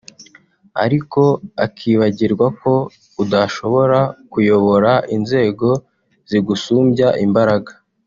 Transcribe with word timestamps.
ariko 0.83 1.21
akibagirwa 1.65 2.45
ko 2.61 2.73
udashobora 3.23 3.99
kuyobora 4.31 4.91
inzego 5.15 5.67
zigusumbya 6.29 7.09
imbaraga 7.25 7.71